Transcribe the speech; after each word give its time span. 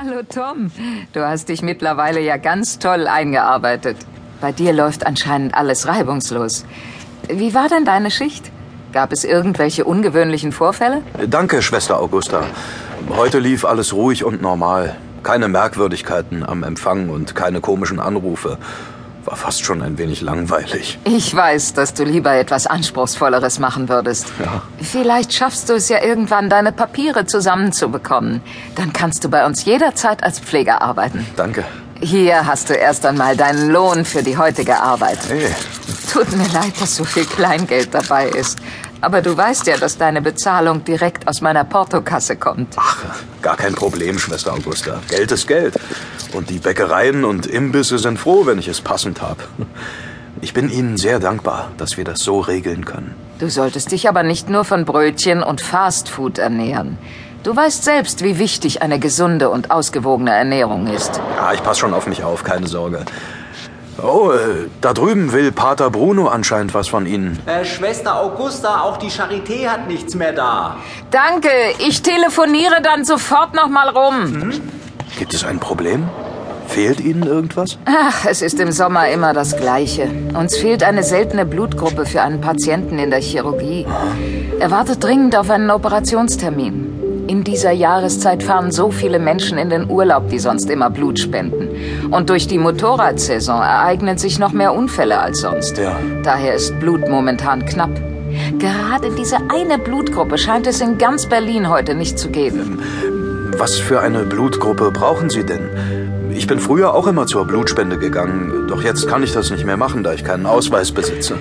Hallo 0.00 0.20
Tom, 0.22 0.70
du 1.12 1.26
hast 1.26 1.48
dich 1.48 1.60
mittlerweile 1.60 2.20
ja 2.20 2.36
ganz 2.36 2.78
toll 2.78 3.08
eingearbeitet. 3.08 3.96
Bei 4.40 4.52
dir 4.52 4.72
läuft 4.72 5.04
anscheinend 5.04 5.54
alles 5.54 5.88
reibungslos. 5.88 6.64
Wie 7.28 7.52
war 7.52 7.68
denn 7.68 7.84
deine 7.84 8.12
Schicht? 8.12 8.52
Gab 8.92 9.10
es 9.10 9.24
irgendwelche 9.24 9.84
ungewöhnlichen 9.84 10.52
Vorfälle? 10.52 11.02
Danke, 11.26 11.62
Schwester 11.62 11.98
Augusta. 11.98 12.44
Heute 13.16 13.40
lief 13.40 13.64
alles 13.64 13.92
ruhig 13.92 14.22
und 14.22 14.40
normal. 14.40 14.96
Keine 15.24 15.48
Merkwürdigkeiten 15.48 16.44
am 16.44 16.62
Empfang 16.62 17.08
und 17.08 17.34
keine 17.34 17.60
komischen 17.60 17.98
Anrufe. 17.98 18.58
War 19.28 19.36
fast 19.36 19.62
schon 19.62 19.82
ein 19.82 19.98
wenig 19.98 20.22
langweilig. 20.22 20.98
Ich 21.04 21.34
weiß, 21.36 21.74
dass 21.74 21.92
du 21.92 22.02
lieber 22.02 22.32
etwas 22.32 22.66
Anspruchsvolleres 22.66 23.58
machen 23.58 23.90
würdest. 23.90 24.28
Ja. 24.42 24.62
Vielleicht 24.80 25.34
schaffst 25.34 25.68
du 25.68 25.74
es 25.74 25.90
ja 25.90 26.02
irgendwann, 26.02 26.48
deine 26.48 26.72
Papiere 26.72 27.26
zusammenzubekommen. 27.26 28.40
Dann 28.74 28.94
kannst 28.94 29.24
du 29.24 29.28
bei 29.28 29.44
uns 29.44 29.66
jederzeit 29.66 30.24
als 30.24 30.40
Pfleger 30.40 30.80
arbeiten. 30.80 31.26
Danke. 31.36 31.66
Hier 32.00 32.46
hast 32.46 32.70
du 32.70 32.74
erst 32.74 33.04
einmal 33.04 33.36
deinen 33.36 33.70
Lohn 33.70 34.06
für 34.06 34.22
die 34.22 34.38
heutige 34.38 34.80
Arbeit. 34.80 35.18
Hey, 35.28 35.54
Tut 36.12 36.32
mir 36.36 36.48
leid, 36.48 36.72
dass 36.80 36.96
so 36.96 37.04
viel 37.04 37.24
Kleingeld 37.24 37.92
dabei 37.92 38.28
ist. 38.28 38.58
Aber 39.00 39.22
du 39.22 39.36
weißt 39.36 39.66
ja, 39.66 39.76
dass 39.76 39.96
deine 39.96 40.22
Bezahlung 40.22 40.82
direkt 40.84 41.28
aus 41.28 41.40
meiner 41.40 41.64
Portokasse 41.64 42.36
kommt. 42.36 42.74
ach, 42.76 43.04
gar 43.42 43.56
kein 43.56 43.74
Problem, 43.74 44.18
Schwester 44.18 44.54
Augusta. 44.54 45.00
Geld 45.08 45.30
ist 45.30 45.46
Geld. 45.46 45.74
Und 46.32 46.50
die 46.50 46.58
Bäckereien 46.58 47.24
und 47.24 47.46
Imbisse 47.46 47.98
sind 47.98 48.18
froh, 48.18 48.46
wenn 48.46 48.58
ich 48.58 48.68
es 48.68 48.80
passend 48.80 49.22
habe. 49.22 49.42
Ich 50.40 50.52
bin 50.52 50.70
Ihnen 50.70 50.96
sehr 50.96 51.18
dankbar, 51.18 51.70
dass 51.78 51.96
wir 51.96 52.04
das 52.04 52.20
so 52.20 52.40
regeln 52.40 52.84
können. 52.84 53.14
Du 53.38 53.48
solltest 53.48 53.92
dich 53.92 54.08
aber 54.08 54.22
nicht 54.22 54.48
nur 54.48 54.64
von 54.64 54.84
Brötchen 54.84 55.42
und 55.42 55.60
Fastfood 55.60 56.38
ernähren. 56.38 56.98
Du 57.44 57.54
weißt 57.54 57.84
selbst, 57.84 58.24
wie 58.24 58.38
wichtig 58.38 58.82
eine 58.82 58.98
gesunde 58.98 59.48
und 59.48 59.70
ausgewogene 59.70 60.32
Ernährung 60.32 60.88
ist. 60.88 61.20
Ja, 61.36 61.52
ich 61.52 61.62
passe 61.62 61.80
schon 61.80 61.94
auf 61.94 62.06
mich 62.06 62.24
auf, 62.24 62.42
keine 62.42 62.66
Sorge. 62.66 63.04
Oh, 64.00 64.30
äh, 64.30 64.68
da 64.80 64.92
drüben 64.92 65.32
will 65.32 65.50
Pater 65.50 65.90
Bruno 65.90 66.28
anscheinend 66.28 66.72
was 66.72 66.86
von 66.86 67.04
Ihnen. 67.06 67.38
Äh, 67.46 67.64
Schwester 67.64 68.20
Augusta, 68.20 68.82
auch 68.82 68.96
die 68.96 69.10
Charité 69.10 69.68
hat 69.68 69.88
nichts 69.88 70.14
mehr 70.14 70.32
da. 70.32 70.76
Danke, 71.10 71.48
ich 71.80 72.02
telefoniere 72.02 72.80
dann 72.80 73.04
sofort 73.04 73.54
noch 73.54 73.68
mal 73.68 73.88
rum. 73.88 74.52
Gibt 75.18 75.34
es 75.34 75.44
ein 75.44 75.58
Problem? 75.58 76.08
Fehlt 76.68 77.00
Ihnen 77.00 77.24
irgendwas? 77.24 77.78
Ach, 77.86 78.24
es 78.26 78.42
ist 78.42 78.60
im 78.60 78.70
Sommer 78.70 79.08
immer 79.08 79.32
das 79.32 79.56
Gleiche. 79.56 80.08
Uns 80.38 80.56
fehlt 80.56 80.84
eine 80.84 81.02
seltene 81.02 81.44
Blutgruppe 81.46 82.06
für 82.06 82.22
einen 82.22 82.40
Patienten 82.40 82.98
in 82.98 83.10
der 83.10 83.20
Chirurgie. 83.20 83.86
Er 84.60 84.70
wartet 84.70 85.02
dringend 85.02 85.34
auf 85.34 85.50
einen 85.50 85.70
Operationstermin. 85.70 87.07
In 87.28 87.44
dieser 87.44 87.72
Jahreszeit 87.72 88.42
fahren 88.42 88.72
so 88.72 88.90
viele 88.90 89.18
Menschen 89.18 89.58
in 89.58 89.68
den 89.68 89.90
Urlaub, 89.90 90.30
die 90.30 90.38
sonst 90.38 90.70
immer 90.70 90.88
Blut 90.88 91.18
spenden. 91.18 91.68
Und 92.10 92.30
durch 92.30 92.48
die 92.48 92.56
Motorradsaison 92.56 93.60
ereignen 93.60 94.16
sich 94.16 94.38
noch 94.38 94.52
mehr 94.52 94.72
Unfälle 94.72 95.18
als 95.18 95.42
sonst. 95.42 95.76
Ja. 95.76 95.98
Daher 96.22 96.54
ist 96.54 96.80
Blut 96.80 97.06
momentan 97.06 97.66
knapp. 97.66 97.90
Gerade 98.58 99.10
diese 99.10 99.36
eine 99.50 99.78
Blutgruppe 99.78 100.38
scheint 100.38 100.66
es 100.66 100.80
in 100.80 100.96
ganz 100.96 101.26
Berlin 101.26 101.68
heute 101.68 101.94
nicht 101.94 102.18
zu 102.18 102.30
geben. 102.30 102.82
Was 103.58 103.76
für 103.76 104.00
eine 104.00 104.24
Blutgruppe 104.24 104.90
brauchen 104.90 105.28
Sie 105.28 105.44
denn? 105.44 105.68
Ich 106.30 106.46
bin 106.46 106.58
früher 106.58 106.94
auch 106.94 107.06
immer 107.06 107.26
zur 107.26 107.46
Blutspende 107.46 107.98
gegangen, 107.98 108.68
doch 108.68 108.82
jetzt 108.82 109.06
kann 109.06 109.22
ich 109.22 109.32
das 109.32 109.50
nicht 109.50 109.66
mehr 109.66 109.76
machen, 109.76 110.02
da 110.02 110.14
ich 110.14 110.24
keinen 110.24 110.46
Ausweis 110.46 110.92
besitze. 110.92 111.36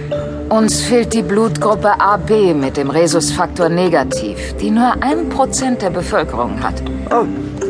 Uns 0.50 0.80
fehlt 0.80 1.14
die 1.14 1.24
Blutgruppe 1.24 2.00
AB 2.00 2.54
mit 2.54 2.78
dem 2.78 2.90
Rhesusfaktor 2.90 3.68
negativ, 3.68 4.56
die 4.62 4.72
nur 4.72 4.94
ein 5.02 5.28
Prozent 5.28 5.82
der 5.82 5.90
Bevölkerung 5.90 6.64
hat. 6.64 6.82
Ah, 7.10 7.26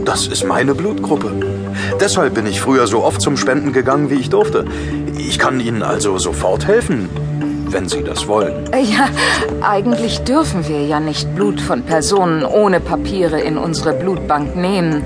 das 0.05 0.27
ist 0.27 0.43
meine 0.43 0.75
Blutgruppe. 0.75 1.31
Deshalb 1.99 2.35
bin 2.35 2.45
ich 2.45 2.61
früher 2.61 2.85
so 2.85 3.03
oft 3.03 3.19
zum 3.19 3.35
Spenden 3.35 3.73
gegangen, 3.73 4.11
wie 4.11 4.19
ich 4.19 4.29
durfte. 4.29 4.65
Ich 5.17 5.39
kann 5.39 5.59
Ihnen 5.59 5.81
also 5.81 6.19
sofort 6.19 6.67
helfen, 6.67 7.09
wenn 7.71 7.89
Sie 7.89 8.03
das 8.03 8.27
wollen. 8.27 8.65
Ja, 8.73 9.09
eigentlich 9.61 10.19
dürfen 10.19 10.67
wir 10.67 10.85
ja 10.85 10.99
nicht 10.99 11.33
Blut 11.33 11.59
von 11.59 11.81
Personen 11.81 12.45
ohne 12.45 12.79
Papiere 12.79 13.41
in 13.41 13.57
unsere 13.57 13.93
Blutbank 13.93 14.55
nehmen. 14.55 15.03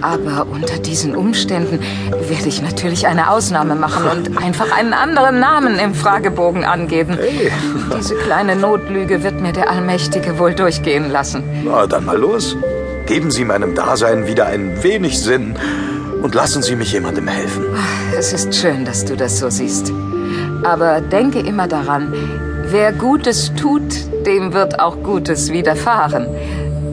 Aber 0.00 0.46
unter 0.50 0.78
diesen 0.78 1.14
Umständen 1.16 1.80
werde 2.10 2.48
ich 2.48 2.62
natürlich 2.62 3.06
eine 3.06 3.30
Ausnahme 3.30 3.74
machen 3.74 4.06
und 4.06 4.38
einfach 4.42 4.76
einen 4.76 4.92
anderen 4.92 5.40
Namen 5.40 5.78
im 5.78 5.94
Fragebogen 5.94 6.64
angeben. 6.64 7.18
Diese 7.98 8.14
kleine 8.14 8.56
Notlüge 8.56 9.22
wird 9.22 9.40
mir 9.40 9.52
der 9.52 9.70
Allmächtige 9.70 10.38
wohl 10.38 10.54
durchgehen 10.54 11.10
lassen. 11.10 11.42
Na, 11.64 11.86
dann 11.86 12.04
mal 12.04 12.18
los. 12.18 12.56
Geben 13.06 13.30
Sie 13.30 13.44
meinem 13.44 13.74
Dasein 13.74 14.26
wieder 14.26 14.46
ein 14.46 14.82
wenig 14.82 15.18
Sinn 15.20 15.56
und 16.22 16.34
lassen 16.34 16.62
Sie 16.62 16.76
mich 16.76 16.92
jemandem 16.92 17.26
helfen. 17.26 17.64
Es 18.16 18.32
ist 18.32 18.54
schön, 18.54 18.84
dass 18.84 19.04
du 19.04 19.16
das 19.16 19.38
so 19.38 19.48
siehst. 19.48 19.92
Aber 20.62 21.00
denke 21.00 21.38
immer 21.40 21.68
daran, 21.68 22.12
wer 22.66 22.92
Gutes 22.92 23.52
tut, 23.54 23.82
dem 24.26 24.52
wird 24.52 24.78
auch 24.80 25.02
Gutes 25.02 25.50
widerfahren. 25.50 26.26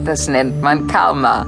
Das 0.04 0.28
nennt 0.28 0.62
man 0.62 0.86
Karma. 0.86 1.46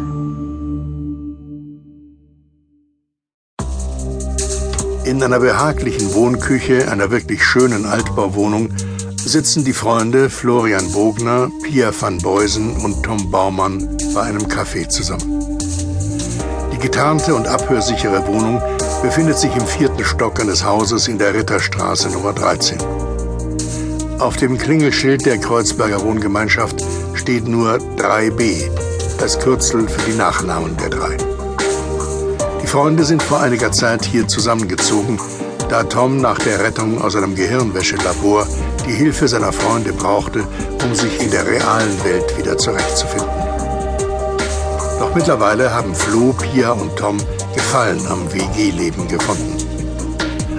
In 5.08 5.22
einer 5.22 5.40
behaglichen 5.40 6.12
Wohnküche 6.12 6.92
einer 6.92 7.10
wirklich 7.10 7.42
schönen 7.42 7.86
Altbauwohnung 7.86 8.68
sitzen 9.16 9.64
die 9.64 9.72
Freunde 9.72 10.28
Florian 10.28 10.92
Bogner, 10.92 11.50
Pia 11.62 11.92
van 11.98 12.18
Beusen 12.18 12.76
und 12.76 13.02
Tom 13.02 13.30
Baumann 13.30 13.96
bei 14.12 14.20
einem 14.20 14.42
Café 14.42 14.86
zusammen. 14.86 15.58
Die 16.74 16.78
getarnte 16.78 17.34
und 17.34 17.46
abhörsichere 17.46 18.26
Wohnung 18.26 18.60
befindet 19.00 19.38
sich 19.38 19.56
im 19.56 19.66
vierten 19.66 20.04
Stock 20.04 20.40
eines 20.40 20.62
Hauses 20.62 21.08
in 21.08 21.16
der 21.16 21.32
Ritterstraße 21.32 22.10
Nummer 22.10 22.34
13. 22.34 22.76
Auf 24.18 24.36
dem 24.36 24.58
Klingelschild 24.58 25.24
der 25.24 25.38
Kreuzberger 25.38 26.02
Wohngemeinschaft 26.02 26.84
steht 27.14 27.48
nur 27.48 27.78
3b, 27.96 28.70
das 29.18 29.40
Kürzel 29.40 29.88
für 29.88 30.10
die 30.10 30.18
Nachnamen 30.18 30.76
der 30.76 30.90
drei. 30.90 31.27
Freunde 32.68 33.02
sind 33.02 33.22
vor 33.22 33.40
einiger 33.40 33.72
Zeit 33.72 34.04
hier 34.04 34.28
zusammengezogen, 34.28 35.18
da 35.70 35.84
Tom 35.84 36.18
nach 36.18 36.38
der 36.38 36.62
Rettung 36.62 37.00
aus 37.00 37.16
einem 37.16 37.34
Gehirnwäschelabor 37.34 38.46
die 38.86 38.92
Hilfe 38.92 39.26
seiner 39.26 39.54
Freunde 39.54 39.94
brauchte, 39.94 40.46
um 40.84 40.94
sich 40.94 41.18
in 41.18 41.30
der 41.30 41.46
realen 41.46 42.04
Welt 42.04 42.36
wieder 42.36 42.58
zurechtzufinden. 42.58 43.30
Doch 44.98 45.14
mittlerweile 45.14 45.72
haben 45.72 45.94
Flo, 45.94 46.34
Pia 46.34 46.72
und 46.72 46.94
Tom 46.94 47.16
Gefallen 47.54 48.06
am 48.06 48.30
WG-Leben 48.34 49.08
gefunden. 49.08 49.56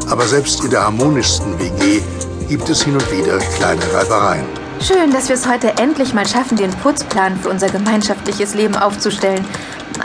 Aber 0.10 0.26
selbst 0.26 0.64
in 0.64 0.72
der 0.72 0.86
harmonischsten 0.86 1.60
WG 1.60 2.02
gibt 2.48 2.68
es 2.70 2.82
hin 2.82 2.96
und 2.96 3.12
wieder 3.12 3.38
kleine 3.38 3.84
Reibereien. 3.94 4.46
Schön, 4.82 5.12
dass 5.12 5.28
wir 5.28 5.36
es 5.36 5.48
heute 5.48 5.78
endlich 5.78 6.14
mal 6.14 6.26
schaffen, 6.26 6.58
den 6.58 6.72
Putzplan 6.72 7.38
für 7.38 7.50
unser 7.50 7.68
gemeinschaftliches 7.68 8.56
Leben 8.56 8.76
aufzustellen. 8.76 9.46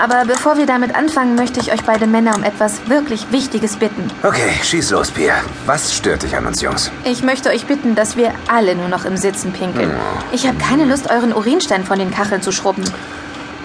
Aber 0.00 0.24
bevor 0.26 0.56
wir 0.56 0.66
damit 0.66 0.94
anfangen, 0.94 1.34
möchte 1.34 1.60
ich 1.60 1.72
euch 1.72 1.82
beide 1.82 2.06
Männer 2.06 2.34
um 2.34 2.42
etwas 2.42 2.88
wirklich 2.88 3.30
Wichtiges 3.30 3.76
bitten. 3.76 4.10
Okay, 4.22 4.50
schieß 4.62 4.90
los, 4.90 5.10
Pia. 5.10 5.34
Was 5.66 5.94
stört 5.94 6.22
dich 6.22 6.36
an 6.36 6.46
uns 6.46 6.62
Jungs? 6.62 6.90
Ich 7.04 7.22
möchte 7.22 7.50
euch 7.50 7.66
bitten, 7.66 7.94
dass 7.94 8.16
wir 8.16 8.32
alle 8.48 8.74
nur 8.74 8.88
noch 8.88 9.04
im 9.04 9.16
Sitzen 9.16 9.52
pinkeln. 9.52 9.90
Ich 10.32 10.46
habe 10.46 10.56
keine 10.58 10.84
Lust, 10.84 11.10
euren 11.10 11.32
Urinstein 11.32 11.84
von 11.84 11.98
den 11.98 12.10
Kacheln 12.10 12.42
zu 12.42 12.52
schrubben. 12.52 12.84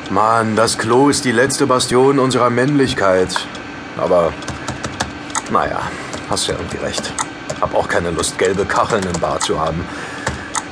Mann, 0.10 0.56
das 0.56 0.78
Klo 0.78 1.10
ist 1.10 1.26
die 1.26 1.32
letzte 1.32 1.68
Bastion 1.68 2.20
unserer 2.20 2.50
Männlichkeit. 2.50 3.30
Aber, 3.98 4.34
naja, 5.52 5.82
hast 6.30 6.48
ja 6.48 6.56
irgendwie 6.56 6.78
recht. 6.78 7.14
Hab 7.62 7.74
auch 7.74 7.88
keine 7.88 8.12
Lust, 8.12 8.38
gelbe 8.38 8.66
Kacheln 8.66 9.04
im 9.04 9.20
Bad 9.20 9.44
zu 9.44 9.60
haben. 9.60 9.84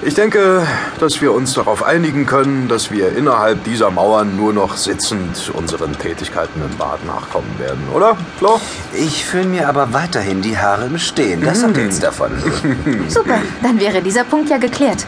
Ich 0.05 0.13
denke, 0.13 0.61
dass 0.99 1.19
wir 1.19 1.33
uns 1.33 1.55
darauf 1.55 1.81
einigen 1.81 2.27
können, 2.27 2.67
dass 2.67 2.91
wir 2.91 3.17
innerhalb 3.17 3.63
dieser 3.63 3.89
Mauern 3.89 4.35
nur 4.38 4.53
noch 4.53 4.77
sitzend 4.77 5.51
unseren 5.51 5.97
Tätigkeiten 5.97 6.61
im 6.61 6.77
Bad 6.77 7.03
nachkommen 7.07 7.57
werden, 7.57 7.81
oder, 7.91 8.16
Flo? 8.37 8.61
Ich 8.93 9.25
fühle 9.25 9.46
mir 9.46 9.67
aber 9.67 9.93
weiterhin 9.93 10.43
die 10.43 10.59
Haare 10.59 10.85
im 10.85 10.99
Stehen. 10.99 11.43
Das 11.43 11.63
habt 11.63 11.75
ihr 11.78 11.85
jetzt 11.85 12.03
davon. 12.03 12.29
Super, 13.07 13.40
dann 13.63 13.79
wäre 13.79 14.03
dieser 14.03 14.23
Punkt 14.25 14.52
ja 14.52 14.57
geklärt. 14.57 15.07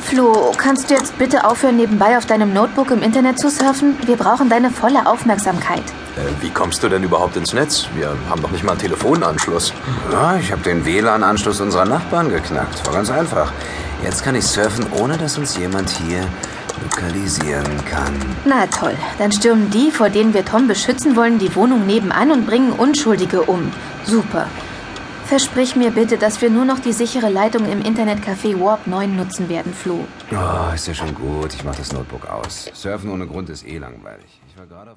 Flo, 0.00 0.50
kannst 0.56 0.88
du 0.88 0.94
jetzt 0.94 1.18
bitte 1.18 1.44
aufhören, 1.44 1.76
nebenbei 1.76 2.16
auf 2.16 2.24
deinem 2.24 2.54
Notebook 2.54 2.92
im 2.92 3.02
Internet 3.02 3.38
zu 3.38 3.50
surfen? 3.50 3.98
Wir 4.06 4.16
brauchen 4.16 4.48
deine 4.48 4.70
volle 4.70 5.06
Aufmerksamkeit. 5.06 5.84
Äh, 6.16 6.42
wie 6.42 6.48
kommst 6.48 6.82
du 6.82 6.88
denn 6.88 7.02
überhaupt 7.02 7.36
ins 7.36 7.52
Netz? 7.52 7.88
Wir 7.94 8.16
haben 8.30 8.40
doch 8.40 8.50
nicht 8.50 8.64
mal 8.64 8.72
einen 8.72 8.80
Telefonanschluss. 8.80 9.74
Ja, 10.10 10.36
ich 10.36 10.52
habe 10.52 10.62
den 10.62 10.86
WLAN-Anschluss 10.86 11.60
unserer 11.60 11.84
Nachbarn 11.84 12.30
geknackt. 12.30 12.86
War 12.86 12.94
ganz 12.94 13.10
einfach. 13.10 13.52
Jetzt 14.02 14.22
kann 14.22 14.34
ich 14.34 14.44
surfen, 14.44 14.86
ohne 15.00 15.16
dass 15.16 15.38
uns 15.38 15.56
jemand 15.56 15.90
hier 15.90 16.26
lokalisieren 16.82 17.84
kann. 17.86 18.14
Na 18.44 18.66
toll, 18.66 18.94
dann 19.18 19.32
stürmen 19.32 19.70
die, 19.70 19.90
vor 19.90 20.10
denen 20.10 20.34
wir 20.34 20.44
Tom 20.44 20.68
beschützen 20.68 21.16
wollen, 21.16 21.38
die 21.38 21.54
Wohnung 21.56 21.86
nebenan 21.86 22.30
und 22.30 22.46
bringen 22.46 22.72
Unschuldige 22.72 23.42
um. 23.42 23.72
Super. 24.04 24.46
Versprich 25.26 25.74
mir 25.74 25.90
bitte, 25.90 26.18
dass 26.18 26.40
wir 26.40 26.50
nur 26.50 26.64
noch 26.64 26.78
die 26.78 26.92
sichere 26.92 27.28
Leitung 27.28 27.64
im 27.68 27.82
Internetcafé 27.82 28.60
Warp 28.60 28.86
9 28.86 29.16
nutzen 29.16 29.48
werden, 29.48 29.74
Flo. 29.74 30.04
Oh, 30.30 30.72
ist 30.72 30.86
ja 30.86 30.94
schon 30.94 31.12
gut. 31.16 31.52
Ich 31.52 31.64
mach 31.64 31.74
das 31.74 31.92
Notebook 31.92 32.28
aus. 32.28 32.70
Surfen 32.72 33.10
ohne 33.10 33.26
Grund 33.26 33.50
ist 33.50 33.66
eh 33.66 33.78
langweilig. 33.78 34.40
Ich 34.48 34.56
war 34.56 34.66
gerade 34.66 34.92
auf 34.92 34.94